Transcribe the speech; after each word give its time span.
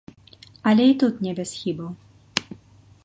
Але 0.71 0.87
і 0.91 0.95
тут 1.03 1.21
не 1.27 1.33
без 1.41 1.53
хібаў. 1.59 1.93